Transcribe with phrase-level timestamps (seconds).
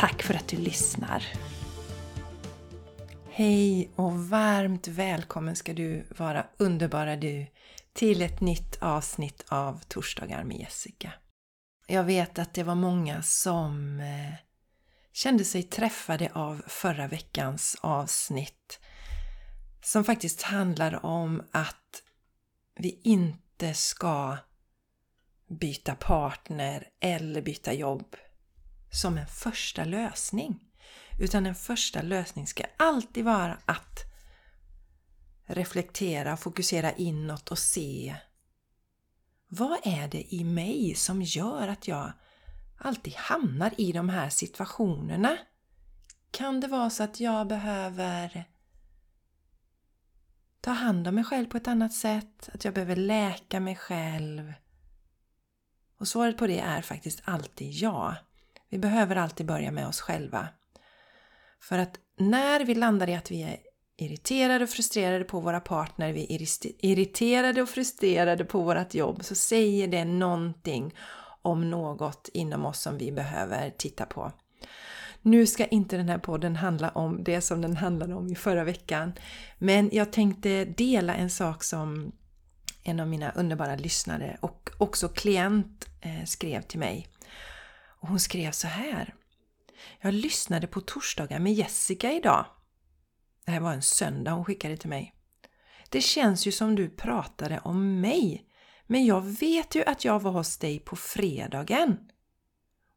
[0.00, 1.26] Tack för att du lyssnar!
[3.30, 7.46] Hej och varmt välkommen ska du vara underbara du
[7.92, 11.12] till ett nytt avsnitt av Torsdagar med Jessica.
[11.86, 14.34] Jag vet att det var många som eh,
[15.12, 18.80] kände sig träffade av förra veckans avsnitt
[19.82, 22.02] som faktiskt handlar om att
[22.74, 24.36] vi inte ska
[25.48, 28.16] byta partner eller byta jobb
[28.90, 30.60] som en första lösning.
[31.18, 34.00] Utan en första lösning ska alltid vara att
[35.46, 38.16] reflektera, fokusera inåt och se
[39.52, 42.12] vad är det i mig som gör att jag
[42.78, 45.38] alltid hamnar i de här situationerna?
[46.30, 48.44] Kan det vara så att jag behöver
[50.60, 52.48] ta hand om mig själv på ett annat sätt?
[52.54, 54.52] Att jag behöver läka mig själv?
[55.96, 58.16] Och svaret på det är faktiskt alltid ja.
[58.70, 60.48] Vi behöver alltid börja med oss själva.
[61.60, 63.56] För att när vi landar i att vi är
[63.96, 66.46] irriterade och frustrerade på våra partner, vi är
[66.86, 70.94] irriterade och frustrerade på vårt jobb, så säger det någonting
[71.42, 74.32] om något inom oss som vi behöver titta på.
[75.22, 78.64] Nu ska inte den här podden handla om det som den handlade om i förra
[78.64, 79.12] veckan,
[79.58, 82.12] men jag tänkte dela en sak som
[82.82, 87.06] en av mina underbara lyssnare och också klient eh, skrev till mig.
[88.00, 89.14] Och hon skrev så här.
[90.00, 92.46] Jag lyssnade på torsdagar med Jessica idag.
[93.44, 95.14] Det här var en söndag hon skickade till mig.
[95.88, 98.46] Det känns ju som du pratade om mig.
[98.86, 101.98] Men jag vet ju att jag var hos dig på fredagen.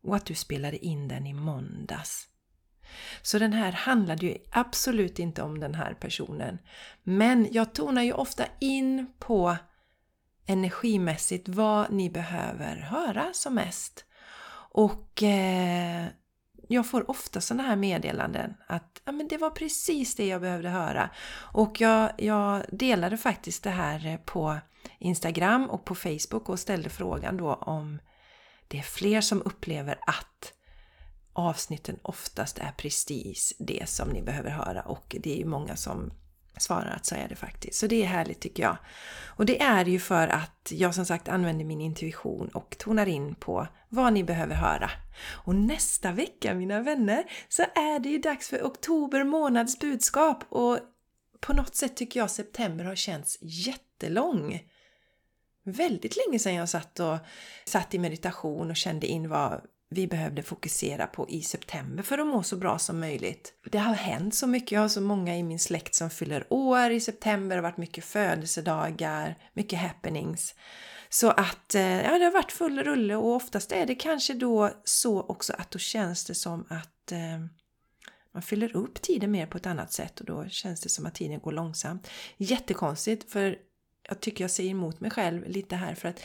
[0.04, 2.28] Och att du spelade in den i måndags.
[3.22, 6.60] Så den här handlade ju absolut inte om den här personen.
[7.04, 9.58] Men jag tonar ju ofta in på
[10.46, 14.06] energimässigt vad ni behöver höra som mest.
[14.74, 16.06] Och eh,
[16.68, 20.70] jag får ofta sådana här meddelanden att ja, men det var precis det jag behövde
[20.70, 21.10] höra.
[21.54, 24.58] Och jag, jag delade faktiskt det här eh, på
[25.00, 28.00] Instagram och på Facebook och ställde frågan då om
[28.68, 30.54] det är fler som upplever att
[31.34, 36.14] avsnitten oftast är precis det som ni behöver höra och det är ju många som
[36.58, 37.80] svarar att så är det faktiskt.
[37.80, 38.78] Så det är härligt tycker jag.
[39.36, 43.36] Och det är ju för att jag som sagt använder min intuition och tonar in
[43.36, 44.92] på vad ni behöver höra.
[45.32, 50.80] Och nästa vecka mina vänner så är det ju dags för oktober månads budskap och
[51.40, 54.64] på något sätt tycker jag september har känts jättelång.
[55.64, 57.18] Väldigt länge sedan jag satt och
[57.66, 59.62] satt i meditation och kände in vad
[59.94, 63.54] vi behövde fokusera på i september för att må så bra som möjligt.
[63.72, 66.90] Det har hänt så mycket, jag har så många i min släkt som fyller år
[66.90, 70.56] i september, det har varit mycket födelsedagar, mycket happenings.
[71.10, 74.72] Så att eh, ja, det har varit full rulle och oftast är det kanske då
[74.84, 77.46] så också att då känns det som att eh,
[78.34, 81.16] man fyller upp tiden mer på ett annat sätt och då känns det som att
[81.16, 82.10] tiden går långsamt.
[82.38, 83.58] Jättekonstigt för
[84.10, 86.20] jag tycker jag säger emot mig själv lite här för att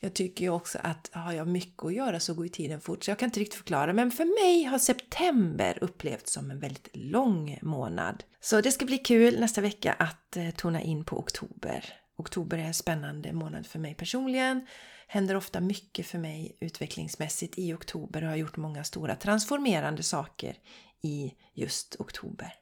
[0.00, 3.04] jag tycker ju också att har jag mycket att göra så går ju tiden fort,
[3.04, 3.92] så jag kan inte riktigt förklara.
[3.92, 8.24] Men för mig har september upplevts som en väldigt lång månad.
[8.40, 11.84] Så det ska bli kul nästa vecka att eh, tona in på oktober.
[12.16, 14.66] Oktober är en spännande månad för mig personligen.
[15.06, 20.56] Händer ofta mycket för mig utvecklingsmässigt i oktober och har gjort många stora transformerande saker
[21.02, 22.54] i just oktober.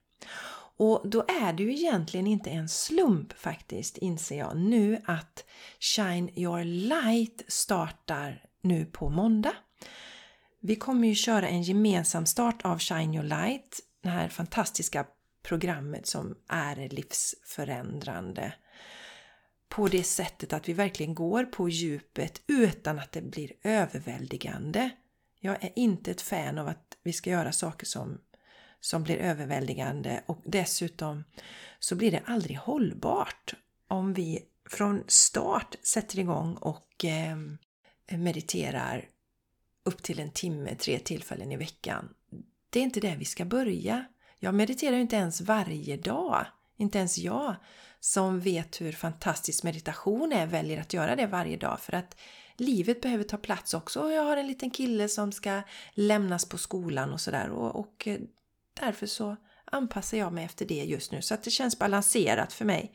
[0.78, 5.44] Och då är det ju egentligen inte en slump faktiskt, inser jag nu, att
[5.80, 9.52] Shine Your Light startar nu på måndag.
[10.60, 15.06] Vi kommer ju köra en gemensam start av Shine Your Light, det här fantastiska
[15.42, 18.52] programmet som är livsförändrande.
[19.68, 24.90] På det sättet att vi verkligen går på djupet utan att det blir överväldigande.
[25.40, 28.18] Jag är inte ett fan av att vi ska göra saker som
[28.80, 31.24] som blir överväldigande och dessutom
[31.78, 33.54] så blir det aldrig hållbart
[33.88, 37.36] om vi från start sätter igång och eh,
[38.18, 39.08] mediterar
[39.84, 42.08] upp till en timme, tre tillfällen i veckan.
[42.70, 44.04] Det är inte där vi ska börja.
[44.38, 46.46] Jag mediterar ju inte ens varje dag.
[46.76, 47.56] Inte ens jag
[48.00, 52.16] som vet hur fantastisk meditation är väljer att göra det varje dag för att
[52.56, 54.10] livet behöver ta plats också.
[54.10, 55.62] Jag har en liten kille som ska
[55.94, 58.18] lämnas på skolan och sådär och, och eh,
[58.80, 62.64] därför så anpassar jag mig efter det just nu så att det känns balanserat för
[62.64, 62.92] mig.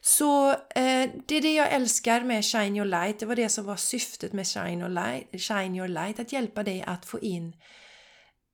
[0.00, 3.18] Så eh, det är det jag älskar med Shine Your Light.
[3.18, 5.40] Det var det som var syftet med Shine Your Light.
[5.40, 7.56] Shine Your Light att hjälpa dig att få in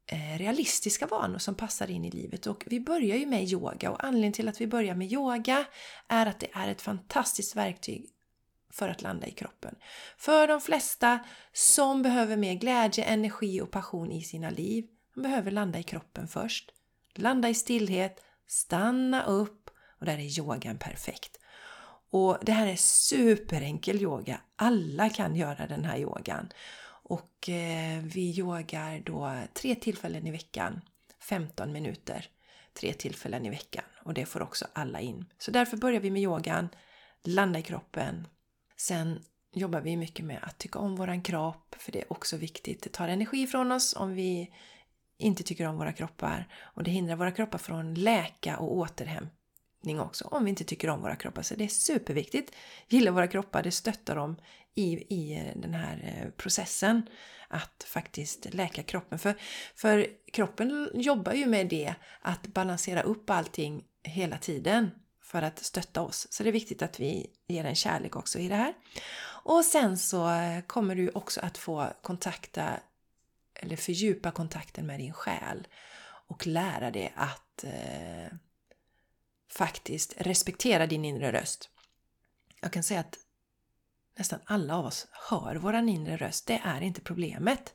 [0.06, 2.46] eh, realistiska vanor som passar in i livet.
[2.46, 5.64] Och vi börjar ju med yoga och anledningen till att vi börjar med yoga
[6.08, 8.10] är att det är ett fantastiskt verktyg
[8.72, 9.74] för att landa i kroppen.
[10.16, 11.18] För de flesta
[11.52, 14.84] som behöver mer glädje, energi och passion i sina liv,
[15.14, 16.70] man behöver landa i kroppen först.
[17.14, 21.38] Landa i stillhet, stanna upp och där är yogan perfekt.
[22.10, 24.40] Och det här är superenkel yoga.
[24.56, 26.48] Alla kan göra den här yogan.
[27.02, 30.80] Och eh, vi yogar då tre tillfällen i veckan,
[31.20, 32.26] 15 minuter.
[32.74, 35.24] Tre tillfällen i veckan och det får också alla in.
[35.38, 36.68] Så därför börjar vi med yogan,
[37.22, 38.26] landa i kroppen.
[38.76, 42.82] Sen jobbar vi mycket med att tycka om våran kropp, för det är också viktigt.
[42.82, 44.50] Det tar energi från oss om vi
[45.20, 50.24] inte tycker om våra kroppar och det hindrar våra kroppar från läka och återhämtning också
[50.24, 51.42] om vi inte tycker om våra kroppar.
[51.42, 52.54] Så det är superviktigt.
[52.88, 54.36] Gilla våra kroppar, det stöttar dem
[54.74, 57.02] i, i eh, den här eh, processen
[57.48, 59.18] att faktiskt läka kroppen.
[59.18, 59.34] För,
[59.74, 64.90] för kroppen jobbar ju med det, att balansera upp allting hela tiden
[65.22, 66.26] för att stötta oss.
[66.30, 68.74] Så det är viktigt att vi ger en kärlek också i det här.
[69.42, 72.70] Och sen så eh, kommer du också att få kontakta
[73.62, 75.68] eller fördjupa kontakten med din själ
[76.02, 78.36] och lära dig att eh,
[79.48, 81.70] faktiskt respektera din inre röst.
[82.60, 83.18] Jag kan säga att
[84.18, 86.46] nästan alla av oss hör våran inre röst.
[86.46, 87.74] Det är inte problemet.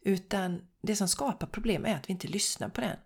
[0.00, 2.96] Utan det som skapar problem är att vi inte lyssnar på den.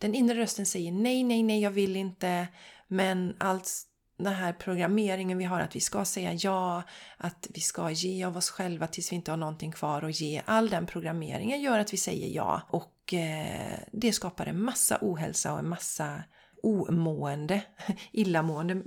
[0.00, 2.48] Den inre rösten säger nej, nej, nej, jag vill inte.
[2.88, 3.70] Men allt
[4.16, 6.82] den här programmeringen vi har att vi ska säga ja,
[7.16, 10.42] att vi ska ge av oss själva tills vi inte har någonting kvar att ge.
[10.44, 15.52] All den programmeringen gör att vi säger ja och eh, det skapar en massa ohälsa
[15.52, 16.22] och en massa
[16.62, 17.62] omående.
[18.12, 18.82] Illamående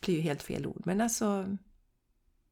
[0.00, 1.56] blir ju helt fel ord, men alltså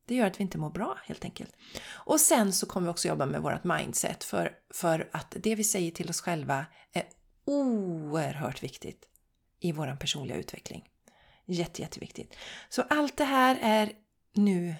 [0.06, 1.56] det gör att vi inte mår bra helt enkelt.
[1.90, 5.64] Och sen så kommer vi också jobba med vårt mindset för, för att det vi
[5.64, 7.04] säger till oss själva är
[7.44, 9.08] oerhört viktigt
[9.60, 10.84] i vår personliga utveckling.
[11.50, 12.36] Jätte, jätteviktigt.
[12.68, 13.92] Så allt det här är
[14.32, 14.74] nu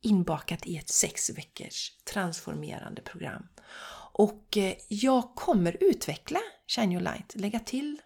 [0.00, 3.48] inbakat i ett sex veckors transformerande program.
[4.12, 8.00] Och eh, jag kommer utveckla Shine Your Light, lägga till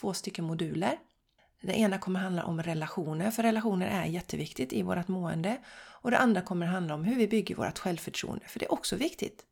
[0.00, 0.98] två stycken moduler.
[1.62, 5.56] Det ena kommer handla om relationer, för relationer är jätteviktigt i vårt mående.
[5.74, 8.96] Och det andra kommer handla om hur vi bygger vårt självförtroende, för det är också
[8.96, 9.44] viktigt.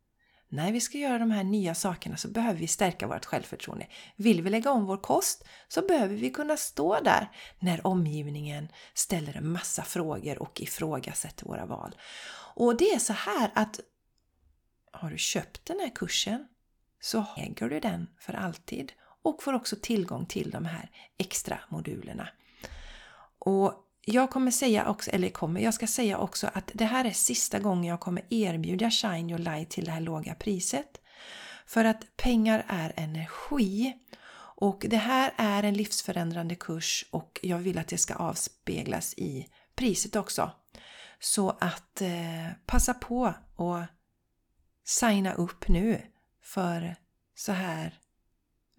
[0.53, 3.87] När vi ska göra de här nya sakerna så behöver vi stärka vårt självförtroende.
[4.17, 9.37] Vill vi lägga om vår kost så behöver vi kunna stå där när omgivningen ställer
[9.37, 11.97] en massa frågor och ifrågasätter våra val.
[12.55, 13.81] Och det är så här att
[14.93, 16.49] har du köpt den här kursen
[17.01, 18.93] så äger du den för alltid
[19.23, 22.29] och får också tillgång till de här extra modulerna.
[23.39, 27.11] Och jag kommer säga också, eller kommer, jag ska säga också att det här är
[27.11, 31.01] sista gången jag kommer erbjuda Shine Your Light till det här låga priset.
[31.67, 33.95] För att pengar är energi.
[34.57, 39.49] Och det här är en livsförändrande kurs och jag vill att det ska avspeglas i
[39.75, 40.51] priset också.
[41.21, 43.81] Så att eh, passa på och
[44.85, 46.03] signa upp nu
[46.43, 46.97] för
[47.35, 47.99] så här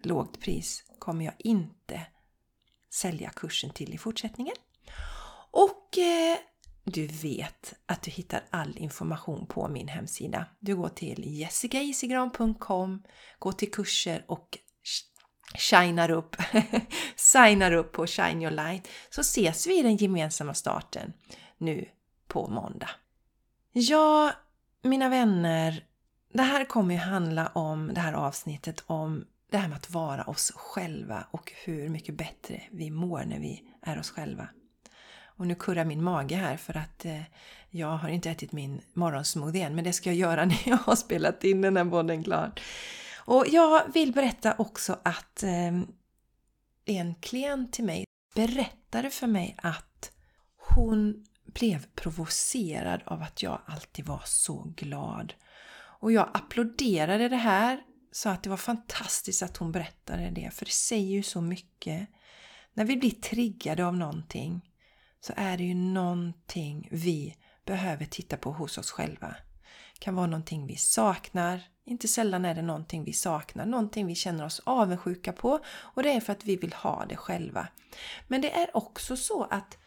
[0.02, 2.06] lågt pris kommer jag inte
[2.90, 4.56] sälja kursen till i fortsättningen.
[6.94, 10.46] Du vet att du hittar all information på min hemsida.
[10.60, 13.02] Du går till jessicaisigran.com,
[13.38, 14.58] går till kurser och
[15.54, 16.36] shinar upp,
[17.16, 21.12] signar upp på Shine Your Light så ses vi i den gemensamma starten
[21.58, 21.88] nu
[22.28, 22.90] på måndag.
[23.72, 24.32] Ja,
[24.82, 25.86] mina vänner,
[26.32, 30.24] det här kommer ju handla om det här avsnittet om det här med att vara
[30.24, 34.48] oss själva och hur mycket bättre vi mår när vi är oss själva.
[35.36, 37.22] Och nu kurrar min mage här för att eh,
[37.70, 40.96] jag har inte ätit min morgonsmoothie än, men det ska jag göra när jag har
[40.96, 42.60] spelat in den här podden klart.
[43.24, 45.80] Och jag vill berätta också att eh,
[46.84, 50.12] en klient till mig berättade för mig att
[50.56, 55.34] hon blev provocerad av att jag alltid var så glad.
[56.02, 60.64] Och jag applåderade det här, sa att det var fantastiskt att hon berättade det, för
[60.64, 62.08] det säger ju så mycket.
[62.74, 64.71] När vi blir triggade av någonting
[65.24, 69.36] så är det ju någonting vi behöver titta på hos oss själva.
[69.94, 71.62] Det kan vara någonting vi saknar.
[71.84, 76.12] Inte sällan är det någonting vi saknar, någonting vi känner oss avundsjuka på och det
[76.12, 77.68] är för att vi vill ha det själva.
[78.28, 79.78] Men det är också så att,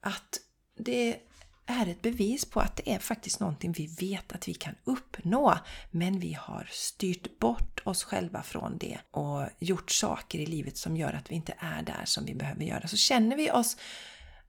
[0.00, 0.40] att
[0.78, 1.20] det
[1.66, 5.58] är ett bevis på att det är faktiskt någonting vi vet att vi kan uppnå.
[5.90, 10.96] Men vi har styrt bort oss själva från det och gjort saker i livet som
[10.96, 12.88] gör att vi inte är där som vi behöver göra.
[12.88, 13.76] Så känner vi oss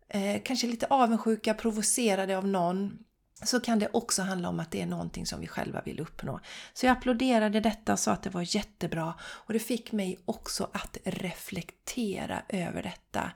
[0.09, 2.97] eh, kanske lite avundsjuka, provocerade av någon
[3.43, 6.39] så kan det också handla om att det är någonting som vi själva vill uppnå.
[6.73, 10.69] Så jag applåderade detta och sa att det var jättebra och det fick mig också
[10.73, 13.31] att reflektera över detta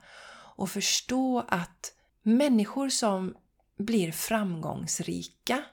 [0.56, 3.34] och förstå att människor som
[3.78, 5.64] blir framgångsrika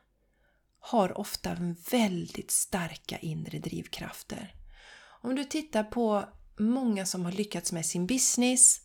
[0.80, 1.58] har ofta
[1.92, 4.56] väldigt starka inre drivkrafter.
[5.22, 6.24] Om du tittar på
[6.60, 8.82] många som har lyckats med sin business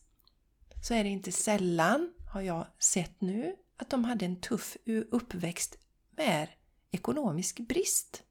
[0.86, 4.76] så är det inte sällan, har jag sett nu, att de hade en tuff
[5.10, 5.78] uppväxt
[6.16, 6.48] med
[6.90, 8.22] ekonomisk brist.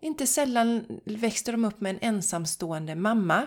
[0.00, 3.46] Inte sällan växte de upp med en ensamstående mamma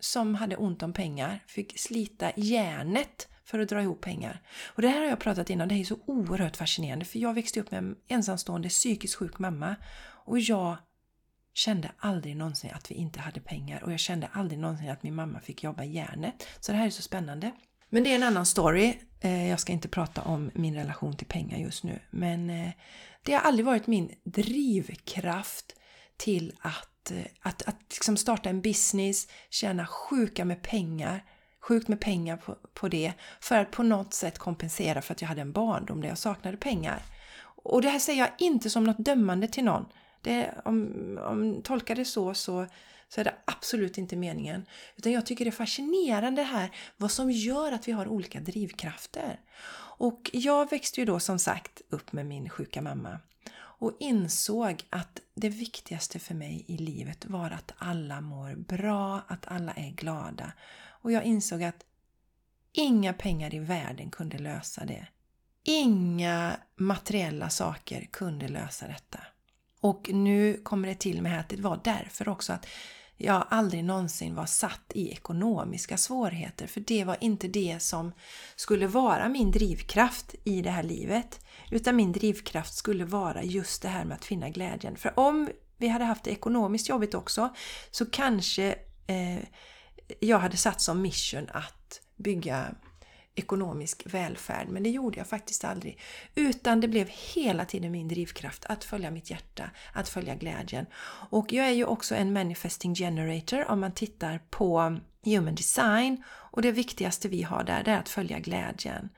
[0.00, 4.42] som hade ont om pengar, fick slita järnet för att dra ihop pengar.
[4.66, 7.60] Och det här har jag pratat innan, det är så oerhört fascinerande för jag växte
[7.60, 9.76] upp med en ensamstående psykiskt sjuk mamma
[10.24, 10.76] och jag
[11.54, 15.14] kände aldrig någonsin att vi inte hade pengar och jag kände aldrig någonsin att min
[15.14, 16.46] mamma fick jobba järnet.
[16.60, 17.50] Så det här är så spännande.
[17.88, 18.94] Men det är en annan story.
[19.20, 21.98] Eh, jag ska inte prata om min relation till pengar just nu.
[22.10, 22.70] Men eh,
[23.22, 25.76] det har aldrig varit min drivkraft
[26.16, 31.24] till att, eh, att, att liksom starta en business, tjäna sjuka med pengar,
[31.60, 35.28] sjukt med pengar på, på det för att på något sätt kompensera för att jag
[35.28, 37.02] hade en barndom där jag saknade pengar.
[37.42, 39.86] Och det här säger jag inte som något dömande till någon.
[40.24, 42.66] Det, om, om tolkar det så, så
[43.08, 44.66] så är det absolut inte meningen.
[44.96, 49.40] Utan jag tycker det är fascinerande här vad som gör att vi har olika drivkrafter.
[49.96, 53.18] Och jag växte ju då som sagt upp med min sjuka mamma
[53.56, 59.46] och insåg att det viktigaste för mig i livet var att alla mår bra, att
[59.46, 60.52] alla är glada.
[60.86, 61.84] Och jag insåg att
[62.72, 65.06] inga pengar i världen kunde lösa det.
[65.62, 69.20] Inga materiella saker kunde lösa detta.
[69.84, 72.66] Och nu kommer det till mig att det var därför också att
[73.16, 76.66] jag aldrig någonsin var satt i ekonomiska svårigheter.
[76.66, 78.12] För det var inte det som
[78.56, 81.40] skulle vara min drivkraft i det här livet.
[81.70, 84.96] Utan min drivkraft skulle vara just det här med att finna glädjen.
[84.96, 87.54] För om vi hade haft det ekonomiskt jobbigt också
[87.90, 88.74] så kanske
[89.06, 89.44] eh,
[90.20, 92.74] jag hade satt som mission att bygga
[93.34, 94.68] ekonomisk välfärd.
[94.68, 96.00] Men det gjorde jag faktiskt aldrig.
[96.34, 100.86] Utan det blev hela tiden min drivkraft att följa mitt hjärta, att följa glädjen.
[101.30, 106.22] Och jag är ju också en manifesting generator om man tittar på human design.
[106.28, 109.08] Och det viktigaste vi har där, det är att följa glädjen.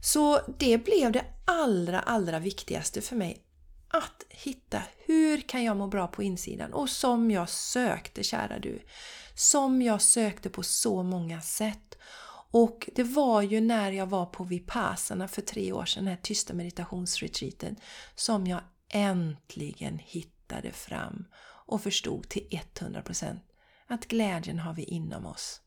[0.00, 3.42] Så det blev det allra, allra viktigaste för mig.
[3.88, 6.72] Att hitta hur kan jag må bra på insidan?
[6.72, 8.82] Och som jag sökte, kära du.
[9.34, 11.91] Som jag sökte på så många sätt.
[12.54, 16.20] Och det var ju när jag var på Vipassana för tre år sedan, den här
[16.22, 17.76] tysta meditationsretreaten,
[18.14, 21.24] som jag äntligen hittade fram
[21.66, 23.38] och förstod till 100%
[23.86, 25.60] att glädjen har vi inom oss.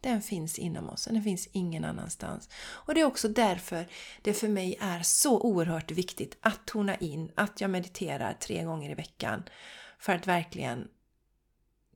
[0.00, 2.48] Den finns inom oss och den finns ingen annanstans.
[2.56, 3.88] Och det är också därför
[4.22, 8.90] det för mig är så oerhört viktigt att tona in att jag mediterar tre gånger
[8.90, 9.42] i veckan.
[9.98, 10.88] För att verkligen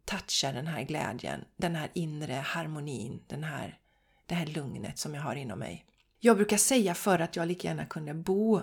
[0.05, 3.79] toucha den här glädjen, den här inre harmonin, den här
[4.33, 5.85] det här lugnet som jag har inom mig.
[6.21, 8.61] Jag brukar säga för att jag lika gärna kunde bo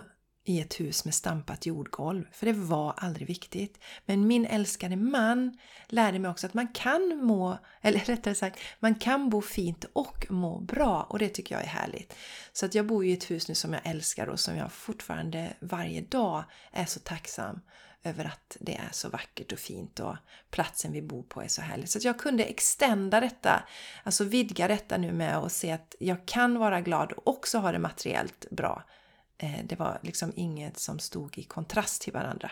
[0.49, 3.79] i ett hus med stampat jordgolv, för det var aldrig viktigt.
[4.05, 8.95] Men min älskade man lärde mig också att man kan må, eller rättare sagt, man
[8.95, 12.15] kan bo fint och må bra och det tycker jag är härligt.
[12.53, 15.53] Så att jag bor i ett hus nu som jag älskar och som jag fortfarande
[15.59, 17.61] varje dag är så tacksam
[18.03, 20.15] över att det är så vackert och fint och
[20.49, 21.89] platsen vi bor på är så härlig.
[21.89, 23.63] Så att jag kunde extenda detta,
[24.03, 27.71] alltså vidga detta nu med att se att jag kan vara glad och också ha
[27.71, 28.83] det materiellt bra.
[29.39, 32.51] Eh, det var liksom inget som stod i kontrast till varandra.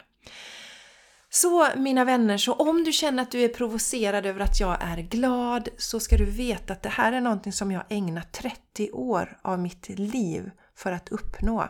[1.30, 4.98] Så mina vänner, så om du känner att du är provocerad över att jag är
[4.98, 9.38] glad så ska du veta att det här är någonting som jag ägnat 30 år
[9.42, 11.68] av mitt liv för att uppnå.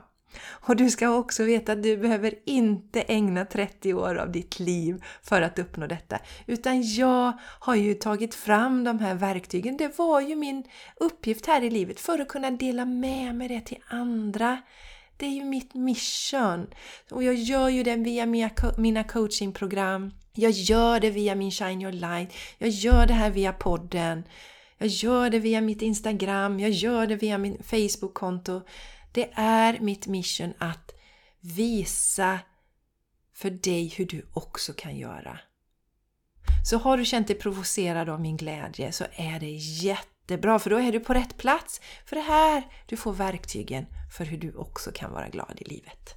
[0.48, 5.04] Och du ska också veta att du behöver inte ägna 30 år av ditt liv
[5.24, 6.20] för att uppnå detta.
[6.46, 9.78] Utan jag har ju tagit fram de här verktygen.
[9.78, 10.64] Det var ju min
[10.96, 14.62] uppgift här i livet för att kunna dela med mig det till andra.
[15.18, 16.68] Det är ju mitt mission.
[17.12, 18.26] Och jag gör ju det via
[18.78, 20.14] mina coachingprogram.
[20.34, 22.34] Jag gör det via min Shine Your Light.
[22.58, 24.24] Jag gör det här via podden.
[24.78, 26.60] Jag gör det via mitt Instagram.
[26.60, 28.62] Jag gör det via min Facebook-konto.
[29.12, 30.92] Det är mitt mission att
[31.40, 32.40] visa
[33.34, 35.40] för dig hur du också kan göra.
[36.70, 39.52] Så har du känt dig provocerad av min glädje så är det
[40.28, 41.82] jättebra för då är du på rätt plats.
[42.06, 43.86] För det här du får verktygen
[44.18, 46.14] för hur du också kan vara glad i livet.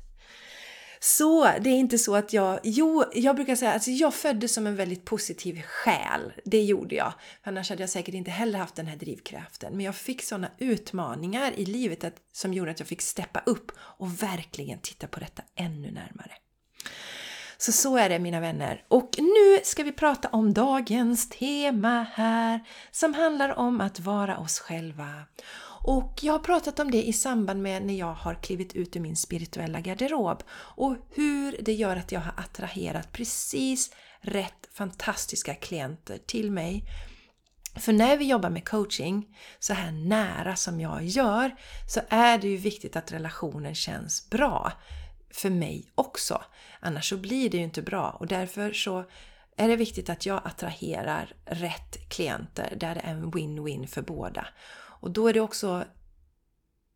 [1.03, 2.61] Så det är inte så att jag...
[2.63, 6.33] Jo, jag brukar säga att alltså jag föddes som en väldigt positiv själ.
[6.45, 7.13] Det gjorde jag.
[7.43, 9.77] Annars hade jag säkert inte heller haft den här drivkraften.
[9.77, 13.73] Men jag fick sådana utmaningar i livet att, som gjorde att jag fick steppa upp
[13.79, 16.33] och verkligen titta på detta ännu närmare.
[17.61, 18.85] Så så är det mina vänner.
[18.89, 24.59] Och nu ska vi prata om dagens tema här som handlar om att vara oss
[24.59, 25.25] själva.
[25.85, 29.01] Och jag har pratat om det i samband med när jag har klivit ut ur
[29.01, 33.91] min spirituella garderob och hur det gör att jag har attraherat precis
[34.21, 36.85] rätt fantastiska klienter till mig.
[37.77, 41.57] För när vi jobbar med coaching så här nära som jag gör
[41.95, 44.73] så är det ju viktigt att relationen känns bra
[45.31, 46.43] för mig också.
[46.81, 49.05] Annars så blir det ju inte bra och därför så
[49.57, 54.47] är det viktigt att jag attraherar rätt klienter där det är en win-win för båda.
[55.01, 55.85] Och då är det också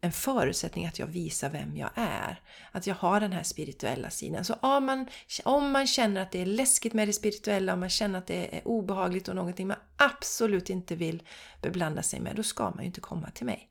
[0.00, 2.40] en förutsättning att jag visar vem jag är.
[2.72, 4.44] Att jag har den här spirituella sidan.
[4.44, 5.08] Så om man,
[5.44, 8.56] om man känner att det är läskigt med det spirituella, om man känner att det
[8.56, 11.22] är obehagligt och någonting man absolut inte vill
[11.62, 13.68] beblanda sig med, då ska man ju inte komma till mig.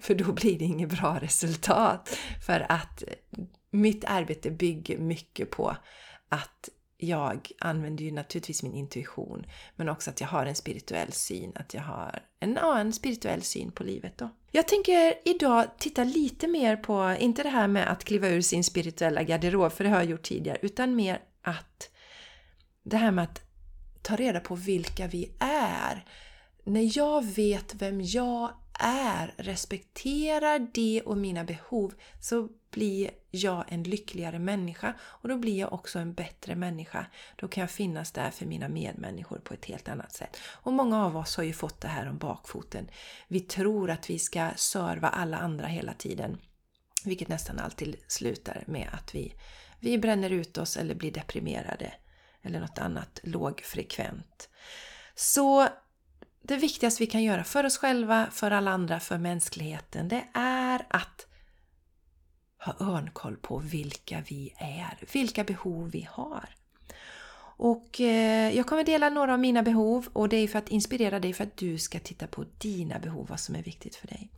[0.00, 2.18] För då blir det inget bra resultat.
[2.46, 3.04] För att
[3.70, 5.76] mitt arbete bygger mycket på
[6.28, 9.46] att jag använder ju naturligtvis min intuition
[9.76, 13.42] men också att jag har en spirituell syn, att jag har en, ja, en spirituell
[13.42, 14.30] syn på livet då.
[14.50, 18.64] Jag tänker idag titta lite mer på, inte det här med att kliva ur sin
[18.64, 21.90] spirituella garderob, för det har jag gjort tidigare, utan mer att
[22.82, 23.42] det här med att
[24.02, 26.04] ta reda på vilka vi är.
[26.64, 28.50] När jag vet vem jag
[28.80, 35.58] är, respekterar det och mina behov så blir jag en lyckligare människa och då blir
[35.58, 37.06] jag också en bättre människa.
[37.36, 40.36] Då kan jag finnas där för mina medmänniskor på ett helt annat sätt.
[40.46, 42.90] Och många av oss har ju fått det här om bakfoten.
[43.28, 46.38] Vi tror att vi ska serva alla andra hela tiden.
[47.04, 49.34] Vilket nästan alltid slutar med att vi,
[49.80, 51.92] vi bränner ut oss eller blir deprimerade.
[52.42, 54.48] Eller något annat lågfrekvent.
[55.14, 55.68] Så
[56.42, 60.86] det viktigaste vi kan göra för oss själva, för alla andra, för mänskligheten, det är
[60.90, 61.26] att
[62.64, 66.48] ha örnkoll på vilka vi är, vilka behov vi har.
[67.56, 71.20] Och eh, jag kommer dela några av mina behov och det är för att inspirera
[71.20, 74.30] dig för att du ska titta på dina behov, vad som är viktigt för dig.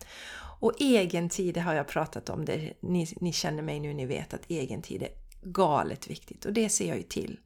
[0.60, 4.34] Och egen tid, har jag pratat om, det, ni, ni känner mig nu, ni vet
[4.34, 5.08] att egen tid är
[5.42, 7.38] galet viktigt och det ser jag ju till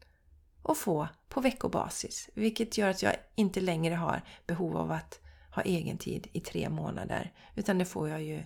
[0.69, 2.31] att få på veckobasis.
[2.35, 6.69] Vilket gör att jag inte längre har behov av att ha egen tid i tre
[6.69, 7.33] månader.
[7.55, 8.43] Utan det får jag ju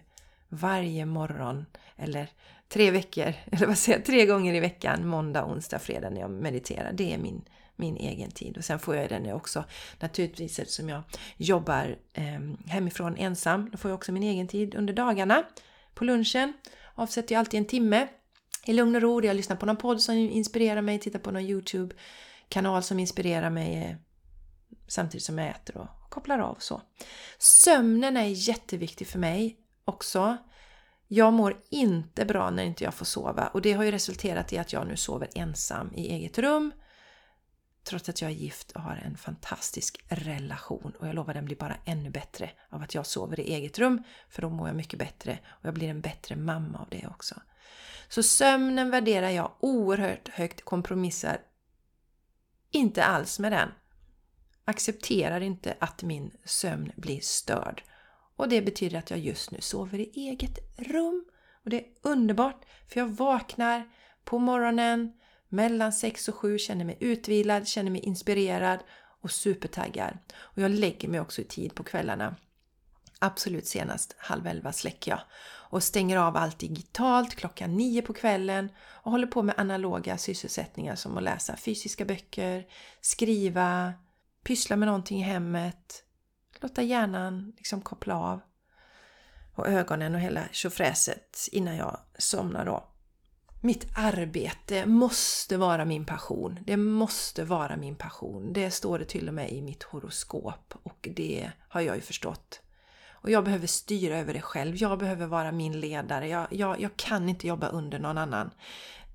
[0.49, 2.29] varje morgon eller
[2.69, 6.31] tre veckor, eller vad säger jag, tre gånger i veckan, måndag, onsdag, fredag när jag
[6.31, 6.93] mediterar.
[6.93, 7.43] Det är min,
[7.77, 8.57] min egen tid.
[8.57, 9.65] Och sen får jag den också
[10.01, 11.03] naturligtvis eftersom jag
[11.37, 13.71] jobbar eh, hemifrån ensam.
[13.73, 15.43] Då får jag också min egen tid under dagarna.
[15.95, 16.53] På lunchen
[16.95, 18.09] avsätter jag alltid en timme
[18.65, 19.25] i lugn och ro.
[19.25, 23.77] Jag lyssnar på någon podd som inspirerar mig, tittar på någon YouTube-kanal som inspirerar mig
[23.77, 23.97] eh,
[24.89, 26.83] samtidigt som jag äter och kopplar av och så.
[27.39, 30.37] Sömnen är jätteviktig för mig också.
[31.09, 34.59] Jag mår inte bra när inte jag får sova och det har ju resulterat i
[34.59, 36.73] att jag nu sover ensam i eget rum.
[37.85, 41.57] Trots att jag är gift och har en fantastisk relation och jag lovar den blir
[41.57, 44.99] bara ännu bättre av att jag sover i eget rum för då mår jag mycket
[44.99, 47.35] bättre och jag blir en bättre mamma av det också.
[48.11, 51.41] Så sömnen värderar jag oerhört högt, kompromissar
[52.71, 53.69] inte alls med den.
[54.65, 57.83] Accepterar inte att min sömn blir störd.
[58.37, 61.25] Och det betyder att jag just nu sover i eget rum.
[61.65, 63.89] Och det är underbart för jag vaknar
[64.25, 65.13] på morgonen
[65.49, 68.79] mellan 6 och 7, känner mig utvilad, känner mig inspirerad
[69.21, 70.19] och supertaggad.
[70.35, 72.37] Och jag lägger mig också i tid på kvällarna.
[73.23, 75.21] Absolut senast halv elva släcker jag
[75.71, 80.95] och stänger av allt digitalt klockan nio på kvällen och håller på med analoga sysselsättningar
[80.95, 82.67] som att läsa fysiska böcker,
[83.01, 83.93] skriva,
[84.45, 86.05] pyssla med någonting i hemmet,
[86.61, 88.41] låta hjärnan liksom koppla av
[89.55, 92.87] och ögonen och hela tjofräset innan jag somnar då.
[93.63, 96.59] Mitt arbete måste vara min passion.
[96.67, 98.53] Det måste vara min passion.
[98.53, 102.61] Det står det till och med i mitt horoskop och det har jag ju förstått.
[103.21, 104.77] Och jag behöver styra över det själv.
[104.77, 106.29] Jag behöver vara min ledare.
[106.29, 108.51] Jag, jag, jag kan inte jobba under någon annan.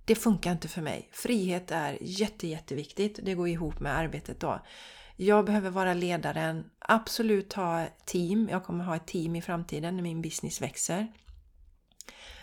[0.05, 1.09] Det funkar inte för mig.
[1.11, 3.19] Frihet är jätte, jätteviktigt.
[3.23, 4.61] Det går ihop med arbetet då.
[5.15, 8.47] Jag behöver vara ledaren, absolut ha team.
[8.51, 11.07] Jag kommer ha ett team i framtiden när min business växer.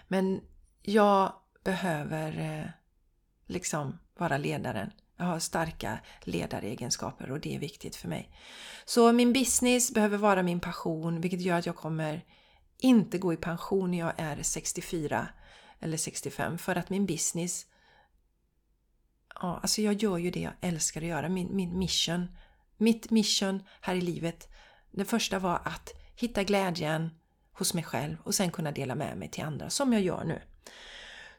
[0.08, 0.40] Men
[0.82, 1.32] jag
[1.64, 2.70] behöver eh,
[3.46, 4.90] liksom vara ledaren.
[5.22, 8.30] Jag har starka ledaregenskaper och det är viktigt för mig.
[8.84, 12.24] Så min business behöver vara min passion vilket gör att jag kommer
[12.78, 15.28] inte gå i pension när jag är 64
[15.80, 17.66] eller 65 för att min business
[19.34, 22.36] Ja, alltså jag gör ju det jag älskar att göra, min, min mission.
[22.76, 24.48] Mitt mission här i livet.
[24.90, 27.10] Det första var att hitta glädjen
[27.52, 30.42] hos mig själv och sen kunna dela med mig till andra som jag gör nu.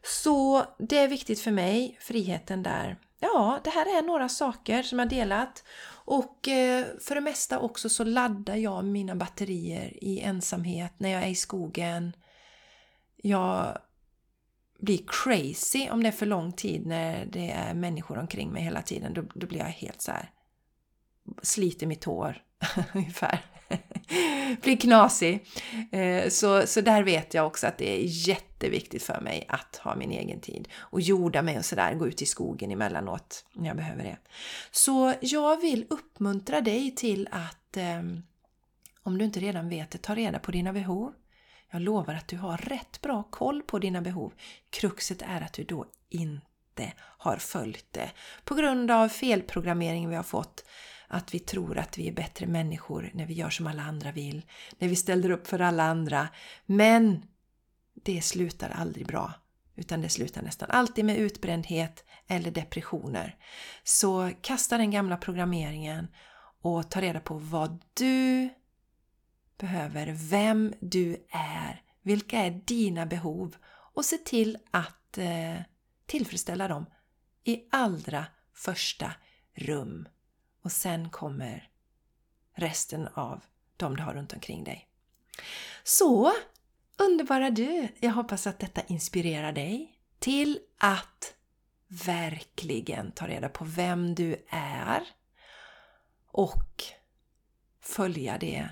[0.02, 2.98] Så det är viktigt för mig, friheten där.
[3.24, 5.64] Ja, det här är några saker som jag delat.
[5.90, 11.22] Och eh, för det mesta också så laddar jag mina batterier i ensamhet när jag
[11.22, 12.16] är i skogen.
[13.16, 13.78] Jag
[14.78, 18.82] blir crazy om det är för lång tid när det är människor omkring mig hela
[18.82, 19.14] tiden.
[19.14, 20.30] Då, då blir jag helt så här
[21.42, 22.42] sliter mitt hår
[22.94, 23.53] ungefär.
[24.62, 25.46] blir knasig.
[25.92, 29.96] Eh, så, så där vet jag också att det är jätteviktigt för mig att ha
[29.96, 33.76] min egen tid och jorda mig och sådär, gå ut i skogen emellanåt när jag
[33.76, 34.16] behöver det.
[34.70, 38.22] Så jag vill uppmuntra dig till att ehm,
[39.02, 41.12] om du inte redan vet det, ta reda på dina behov.
[41.70, 44.32] Jag lovar att du har rätt bra koll på dina behov.
[44.70, 48.10] Kruxet är att du då inte har följt det
[48.44, 50.64] på grund av felprogrammering vi har fått
[51.08, 54.42] att vi tror att vi är bättre människor när vi gör som alla andra vill,
[54.78, 56.28] när vi ställer upp för alla andra.
[56.66, 57.22] Men
[57.94, 59.32] det slutar aldrig bra,
[59.74, 63.36] utan det slutar nästan alltid med utbrändhet eller depressioner.
[63.84, 66.08] Så kasta den gamla programmeringen
[66.62, 68.48] och ta reda på vad du
[69.58, 75.60] behöver, vem du är, vilka är dina behov och se till att eh,
[76.06, 76.86] tillfredsställa dem
[77.44, 79.12] i allra första
[79.54, 80.08] rum.
[80.64, 81.68] Och sen kommer
[82.54, 83.44] resten av
[83.76, 84.88] de du har runt omkring dig.
[85.82, 86.32] Så,
[86.96, 87.88] underbara du!
[88.00, 91.34] Jag hoppas att detta inspirerar dig till att
[91.88, 95.02] verkligen ta reda på vem du är
[96.26, 96.84] och
[97.80, 98.68] följa det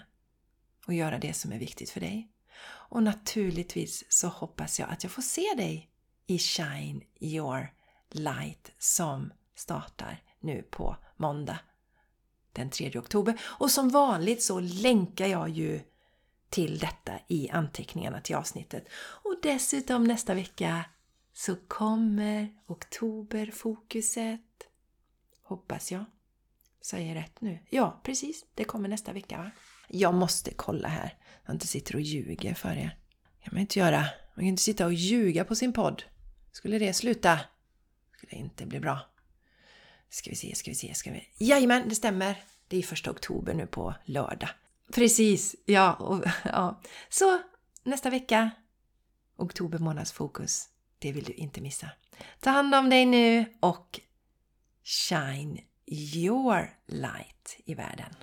[0.87, 2.33] och göra det som är viktigt för dig.
[2.64, 5.90] Och naturligtvis så hoppas jag att jag får se dig
[6.26, 7.74] i Shine Your
[8.11, 11.59] Light som startar nu på måndag
[12.52, 13.40] den 3 oktober.
[13.42, 15.80] Och som vanligt så länkar jag ju
[16.50, 18.88] till detta i anteckningarna till avsnittet.
[18.94, 20.84] Och dessutom nästa vecka
[21.32, 24.40] så kommer oktoberfokuset.
[25.42, 26.04] Hoppas jag.
[26.82, 27.58] Säger rätt nu?
[27.70, 28.44] Ja, precis.
[28.54, 29.50] Det kommer nästa vecka va?
[29.88, 31.18] Jag måste kolla här.
[31.46, 32.98] Jag inte sitter och ljuger för er.
[33.38, 33.98] Det kan man inte göra.
[34.34, 36.02] Man kan inte sitta och ljuga på sin podd.
[36.52, 37.40] Skulle det sluta?
[38.16, 39.00] Skulle inte bli bra.
[40.12, 41.29] Ska vi se, ska vi se, ska vi...
[41.38, 42.42] Jajamän, det stämmer!
[42.68, 44.48] Det är första oktober nu på lördag.
[44.94, 46.81] Precis, ja, och, ja.
[47.09, 47.38] Så
[47.83, 48.51] nästa vecka,
[49.37, 50.68] oktober månads fokus.
[50.98, 51.90] Det vill du inte missa.
[52.40, 54.01] Ta hand om dig nu och
[54.85, 58.14] shine your light i världen.